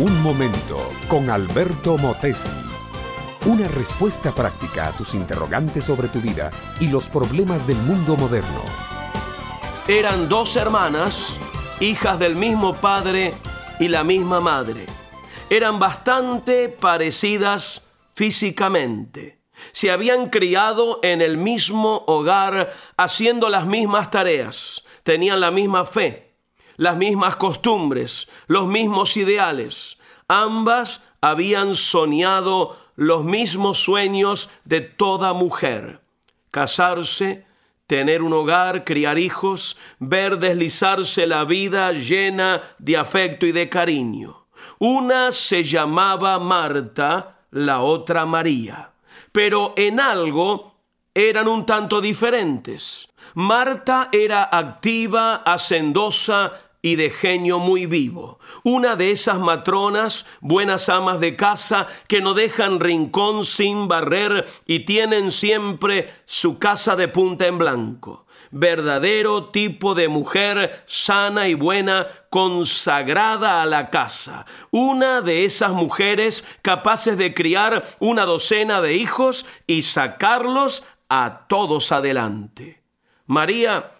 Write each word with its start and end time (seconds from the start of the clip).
Un 0.00 0.22
momento 0.22 0.92
con 1.08 1.28
Alberto 1.28 1.98
Motesi. 1.98 2.48
Una 3.46 3.66
respuesta 3.66 4.30
práctica 4.30 4.86
a 4.86 4.92
tus 4.92 5.12
interrogantes 5.14 5.86
sobre 5.86 6.06
tu 6.06 6.20
vida 6.20 6.52
y 6.78 6.86
los 6.86 7.08
problemas 7.08 7.66
del 7.66 7.78
mundo 7.78 8.16
moderno. 8.16 8.62
Eran 9.88 10.28
dos 10.28 10.54
hermanas, 10.54 11.34
hijas 11.80 12.20
del 12.20 12.36
mismo 12.36 12.74
padre 12.74 13.34
y 13.80 13.88
la 13.88 14.04
misma 14.04 14.38
madre. 14.38 14.86
Eran 15.50 15.80
bastante 15.80 16.68
parecidas 16.68 17.82
físicamente. 18.14 19.40
Se 19.72 19.90
habían 19.90 20.30
criado 20.30 21.00
en 21.02 21.20
el 21.22 21.38
mismo 21.38 22.04
hogar 22.06 22.72
haciendo 22.96 23.48
las 23.48 23.66
mismas 23.66 24.12
tareas. 24.12 24.84
Tenían 25.02 25.40
la 25.40 25.50
misma 25.50 25.84
fe, 25.84 26.27
las 26.78 26.96
mismas 26.96 27.36
costumbres, 27.36 28.28
los 28.46 28.66
mismos 28.66 29.18
ideales. 29.18 29.98
Ambas 30.28 31.02
habían 31.20 31.76
soñado 31.76 32.78
los 32.96 33.24
mismos 33.24 33.78
sueños 33.82 34.48
de 34.64 34.80
toda 34.80 35.34
mujer. 35.34 36.00
Casarse, 36.50 37.44
tener 37.86 38.22
un 38.22 38.32
hogar, 38.32 38.84
criar 38.84 39.18
hijos, 39.18 39.76
ver 39.98 40.38
deslizarse 40.38 41.26
la 41.26 41.44
vida 41.44 41.92
llena 41.92 42.62
de 42.78 42.96
afecto 42.96 43.44
y 43.44 43.52
de 43.52 43.68
cariño. 43.68 44.46
Una 44.78 45.32
se 45.32 45.64
llamaba 45.64 46.38
Marta, 46.38 47.40
la 47.50 47.80
otra 47.80 48.24
María, 48.24 48.92
pero 49.32 49.74
en 49.76 49.98
algo 49.98 50.74
eran 51.12 51.48
un 51.48 51.66
tanto 51.66 52.00
diferentes. 52.00 53.08
Marta 53.34 54.08
era 54.12 54.48
activa, 54.52 55.42
hacendosa 55.44 56.52
y 56.82 56.96
de 56.96 57.10
genio 57.10 57.58
muy 57.58 57.86
vivo. 57.86 58.38
Una 58.62 58.96
de 58.96 59.10
esas 59.10 59.38
matronas, 59.38 60.26
buenas 60.40 60.88
amas 60.88 61.20
de 61.20 61.36
casa, 61.36 61.86
que 62.06 62.20
no 62.20 62.34
dejan 62.34 62.80
rincón 62.80 63.44
sin 63.44 63.88
barrer 63.88 64.46
y 64.66 64.80
tienen 64.80 65.32
siempre 65.32 66.12
su 66.26 66.58
casa 66.58 66.96
de 66.96 67.08
punta 67.08 67.46
en 67.46 67.58
blanco. 67.58 68.26
Verdadero 68.50 69.46
tipo 69.50 69.94
de 69.94 70.08
mujer 70.08 70.82
sana 70.86 71.48
y 71.48 71.54
buena, 71.54 72.06
consagrada 72.30 73.62
a 73.62 73.66
la 73.66 73.90
casa. 73.90 74.46
Una 74.70 75.20
de 75.20 75.44
esas 75.44 75.72
mujeres 75.72 76.44
capaces 76.62 77.18
de 77.18 77.34
criar 77.34 77.84
una 77.98 78.24
docena 78.24 78.80
de 78.80 78.94
hijos 78.94 79.44
y 79.66 79.82
sacarlos 79.82 80.84
a 81.08 81.46
todos 81.48 81.92
adelante. 81.92 82.82
María 83.26 83.92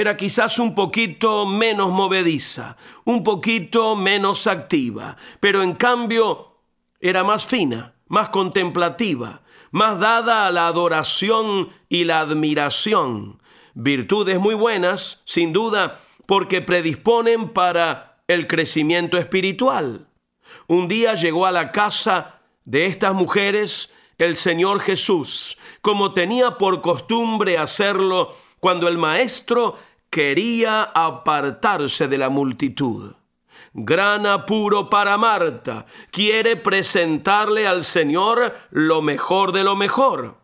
era 0.00 0.16
quizás 0.16 0.60
un 0.60 0.76
poquito 0.76 1.44
menos 1.44 1.90
movediza, 1.90 2.76
un 3.04 3.24
poquito 3.24 3.96
menos 3.96 4.46
activa, 4.46 5.16
pero 5.40 5.60
en 5.60 5.74
cambio 5.74 6.58
era 7.00 7.24
más 7.24 7.44
fina, 7.44 7.94
más 8.06 8.28
contemplativa, 8.28 9.42
más 9.72 9.98
dada 9.98 10.46
a 10.46 10.52
la 10.52 10.68
adoración 10.68 11.70
y 11.88 12.04
la 12.04 12.20
admiración. 12.20 13.42
Virtudes 13.74 14.38
muy 14.38 14.54
buenas, 14.54 15.20
sin 15.24 15.52
duda, 15.52 15.98
porque 16.26 16.62
predisponen 16.62 17.48
para 17.48 18.22
el 18.28 18.46
crecimiento 18.46 19.18
espiritual. 19.18 20.06
Un 20.68 20.86
día 20.86 21.16
llegó 21.16 21.44
a 21.44 21.50
la 21.50 21.72
casa 21.72 22.40
de 22.64 22.86
estas 22.86 23.14
mujeres 23.14 23.90
el 24.16 24.36
Señor 24.36 24.78
Jesús, 24.78 25.58
como 25.82 26.14
tenía 26.14 26.52
por 26.52 26.82
costumbre 26.82 27.58
hacerlo 27.58 28.36
cuando 28.60 28.88
el 28.88 28.98
maestro 28.98 29.76
quería 30.10 30.82
apartarse 30.82 32.08
de 32.08 32.18
la 32.18 32.28
multitud. 32.28 33.14
Gran 33.72 34.26
apuro 34.26 34.88
para 34.88 35.18
Marta. 35.18 35.86
Quiere 36.10 36.56
presentarle 36.56 37.66
al 37.66 37.84
Señor 37.84 38.54
lo 38.70 39.02
mejor 39.02 39.52
de 39.52 39.64
lo 39.64 39.76
mejor. 39.76 40.38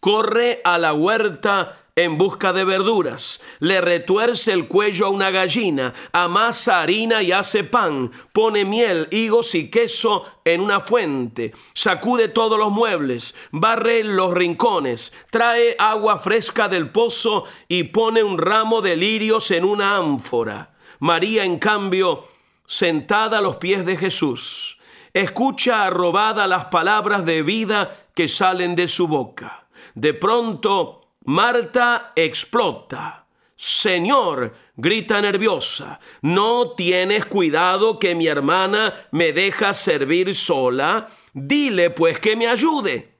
Corre 0.00 0.60
a 0.64 0.78
la 0.78 0.94
huerta 0.94 1.81
en 1.94 2.16
busca 2.16 2.54
de 2.54 2.64
verduras, 2.64 3.40
le 3.58 3.82
retuerce 3.82 4.52
el 4.52 4.66
cuello 4.66 5.06
a 5.06 5.10
una 5.10 5.30
gallina, 5.30 5.92
amasa 6.12 6.80
harina 6.80 7.22
y 7.22 7.32
hace 7.32 7.64
pan, 7.64 8.10
pone 8.32 8.64
miel, 8.64 9.08
higos 9.10 9.54
y 9.54 9.70
queso 9.70 10.24
en 10.46 10.62
una 10.62 10.80
fuente, 10.80 11.52
sacude 11.74 12.28
todos 12.28 12.58
los 12.58 12.70
muebles, 12.70 13.34
barre 13.50 14.04
los 14.04 14.32
rincones, 14.32 15.12
trae 15.30 15.76
agua 15.78 16.18
fresca 16.18 16.68
del 16.68 16.90
pozo 16.90 17.44
y 17.68 17.84
pone 17.84 18.22
un 18.22 18.38
ramo 18.38 18.80
de 18.80 18.96
lirios 18.96 19.50
en 19.50 19.64
una 19.64 19.96
ánfora. 19.96 20.74
María, 20.98 21.44
en 21.44 21.58
cambio, 21.58 22.26
sentada 22.64 23.38
a 23.38 23.42
los 23.42 23.56
pies 23.56 23.84
de 23.84 23.98
Jesús, 23.98 24.78
escucha 25.12 25.84
arrobada 25.84 26.46
las 26.46 26.66
palabras 26.66 27.26
de 27.26 27.42
vida 27.42 28.06
que 28.14 28.28
salen 28.28 28.76
de 28.76 28.88
su 28.88 29.08
boca. 29.08 29.66
De 29.94 30.14
pronto, 30.14 31.01
Marta 31.24 32.12
explota. 32.16 33.26
Señor, 33.54 34.54
grita 34.76 35.20
nerviosa, 35.20 36.00
¿no 36.22 36.72
tienes 36.72 37.26
cuidado 37.26 38.00
que 38.00 38.16
mi 38.16 38.26
hermana 38.26 39.06
me 39.12 39.32
deja 39.32 39.72
servir 39.72 40.34
sola? 40.34 41.08
Dile 41.32 41.90
pues 41.90 42.18
que 42.18 42.34
me 42.34 42.48
ayude. 42.48 43.18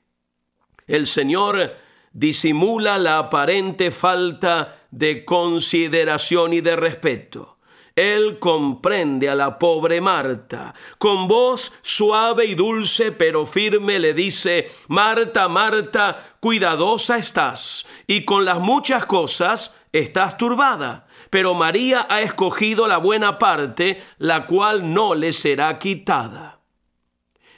El 0.88 1.06
Señor 1.06 1.76
disimula 2.12 2.98
la 2.98 3.18
aparente 3.18 3.92
falta 3.92 4.80
de 4.90 5.24
consideración 5.24 6.52
y 6.52 6.60
de 6.60 6.74
respeto. 6.74 7.58
Él 7.94 8.38
comprende 8.38 9.28
a 9.28 9.34
la 9.34 9.58
pobre 9.58 10.00
Marta. 10.00 10.74
Con 10.98 11.28
voz 11.28 11.72
suave 11.82 12.46
y 12.46 12.54
dulce 12.54 13.12
pero 13.12 13.44
firme 13.44 13.98
le 13.98 14.14
dice, 14.14 14.70
Marta, 14.88 15.48
Marta, 15.48 16.36
cuidadosa 16.40 17.18
estás, 17.18 17.86
y 18.06 18.24
con 18.24 18.44
las 18.44 18.60
muchas 18.60 19.06
cosas 19.06 19.74
estás 19.92 20.38
turbada. 20.38 21.06
Pero 21.30 21.54
María 21.54 22.06
ha 22.08 22.22
escogido 22.22 22.88
la 22.88 22.96
buena 22.96 23.38
parte, 23.38 24.02
la 24.18 24.46
cual 24.46 24.92
no 24.92 25.14
le 25.14 25.32
será 25.32 25.78
quitada. 25.78 26.60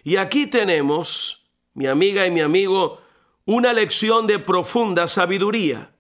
Y 0.03 0.17
aquí 0.17 0.47
tenemos, 0.47 1.45
mi 1.75 1.87
amiga 1.87 2.27
y 2.27 2.31
mi 2.31 2.41
amigo, 2.41 3.01
una 3.47 3.73
lección 3.73 4.27
de 4.27 4.39
profunda 4.39 5.09
sabiduría. 5.09 5.93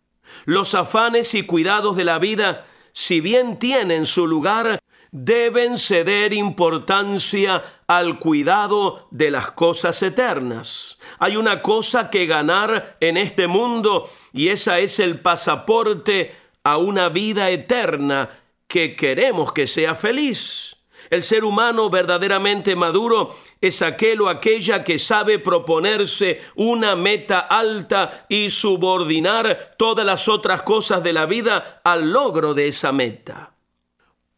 Los 0.44 0.74
afanes 0.74 1.34
y 1.34 1.42
cuidados 1.42 1.96
de 1.96 2.04
la 2.04 2.18
vida 2.18 2.66
si 2.94 3.20
bien 3.20 3.58
tienen 3.58 4.06
su 4.06 4.26
lugar, 4.26 4.80
deben 5.10 5.78
ceder 5.78 6.32
importancia 6.32 7.62
al 7.88 8.20
cuidado 8.20 9.08
de 9.10 9.32
las 9.32 9.50
cosas 9.50 10.00
eternas. 10.02 10.96
Hay 11.18 11.36
una 11.36 11.60
cosa 11.60 12.08
que 12.08 12.26
ganar 12.26 12.96
en 13.00 13.16
este 13.16 13.48
mundo 13.48 14.08
y 14.32 14.48
esa 14.48 14.78
es 14.78 15.00
el 15.00 15.20
pasaporte 15.20 16.34
a 16.62 16.78
una 16.78 17.08
vida 17.08 17.50
eterna 17.50 18.30
que 18.68 18.94
queremos 18.94 19.52
que 19.52 19.66
sea 19.66 19.96
feliz. 19.96 20.76
El 21.10 21.22
ser 21.22 21.44
humano 21.44 21.90
verdaderamente 21.90 22.76
maduro 22.76 23.34
es 23.60 23.82
aquel 23.82 24.22
o 24.22 24.28
aquella 24.28 24.84
que 24.84 24.98
sabe 24.98 25.38
proponerse 25.38 26.40
una 26.54 26.96
meta 26.96 27.40
alta 27.40 28.26
y 28.28 28.50
subordinar 28.50 29.74
todas 29.78 30.04
las 30.06 30.28
otras 30.28 30.62
cosas 30.62 31.02
de 31.02 31.12
la 31.12 31.26
vida 31.26 31.80
al 31.84 32.12
logro 32.12 32.54
de 32.54 32.68
esa 32.68 32.92
meta. 32.92 33.54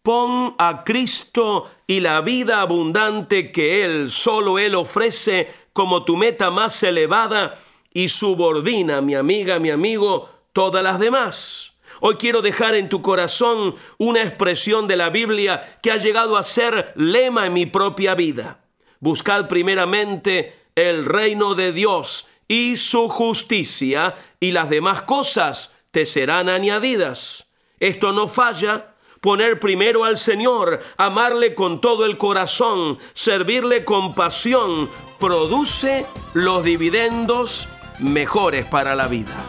Pon 0.03 0.55
a 0.59 0.85
Cristo 0.85 1.69
y 1.87 2.01
la 2.01 2.21
vida 2.21 2.61
abundante 2.61 3.51
que 3.51 3.85
Él, 3.85 4.11
solo 4.11 4.59
Él 4.59 4.75
ofrece 4.77 5.53
como 5.73 6.05
tu 6.05 6.17
meta 6.17 6.51
más 6.51 6.83
elevada 6.83 7.59
y 7.93 8.09
subordina, 8.09 9.01
mi 9.01 9.15
amiga, 9.15 9.59
mi 9.59 9.71
amigo, 9.71 10.29
todas 10.53 10.83
las 10.83 10.99
demás. 10.99 11.76
Hoy 12.01 12.17
quiero 12.17 12.43
dejar 12.43 12.75
en 12.75 12.89
tu 12.89 13.03
corazón 13.03 13.75
una 13.99 14.23
expresión 14.23 14.87
de 14.89 14.97
la 14.97 15.11
Biblia 15.11 15.79
que 15.83 15.91
ha 15.91 15.97
llegado 15.97 16.37
a 16.37 16.45
ser 16.45 16.93
lema 16.97 17.47
en 17.47 17.53
mi 17.53 17.67
propia 17.67 18.15
vida. 18.15 18.61
Buscad 19.01 19.49
primeramente 19.49 20.55
el 20.75 21.05
reino 21.05 21.55
de 21.55 21.73
Dios 21.73 22.27
y 22.49 22.77
su 22.77 23.09
justicia 23.09 24.15
y 24.41 24.53
las 24.53 24.71
demás 24.71 25.03
cosas 25.03 25.73
te 25.91 26.07
serán 26.07 26.49
añadidas. 26.49 27.47
Esto 27.81 28.13
no 28.13 28.29
falla. 28.29 28.93
Poner 29.21 29.59
primero 29.59 30.05
al 30.05 30.19
Señor, 30.19 30.83
amarle 30.99 31.55
con 31.55 31.81
todo 31.81 32.05
el 32.05 32.19
corazón, 32.19 32.99
servirle 33.15 33.85
con 33.85 34.15
pasión, 34.15 34.89
produce 35.19 36.07
los 36.35 36.63
dividendos 36.63 37.67
mejores 37.99 38.67
para 38.67 38.95
la 38.95 39.09
vida. 39.09 39.46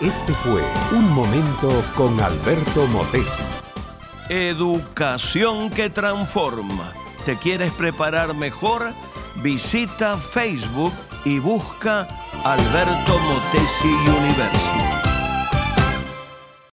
Este 0.00 0.32
fue 0.32 0.62
Un 0.92 1.12
Momento 1.12 1.84
con 1.96 2.20
Alberto 2.20 2.86
Motesi. 2.86 3.42
Educación 4.28 5.70
que 5.70 5.90
transforma. 5.90 6.92
¿Te 7.26 7.36
quieres 7.36 7.72
preparar 7.72 8.32
mejor? 8.32 8.92
Visita 9.42 10.16
Facebook 10.16 10.92
y 11.24 11.40
busca 11.40 12.06
Alberto 12.44 13.18
Motesi 13.18 13.88
University. 13.88 14.97